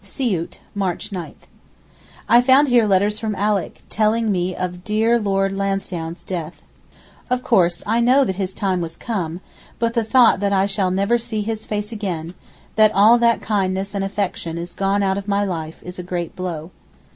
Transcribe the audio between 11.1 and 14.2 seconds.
see his face again, that all that kindness and